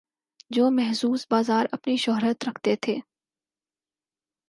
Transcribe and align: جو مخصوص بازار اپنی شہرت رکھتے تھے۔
جو 0.49 0.69
مخصوص 0.71 1.25
بازار 1.29 1.65
اپنی 1.71 1.95
شہرت 1.97 2.47
رکھتے 2.47 2.75
تھے۔ 2.75 2.97